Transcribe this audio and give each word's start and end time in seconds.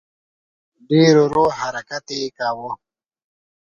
ډېر 0.89 1.13
ورو 1.23 1.45
حرکت 1.59 2.05
یې 2.17 2.23
کاوه. 2.37 2.71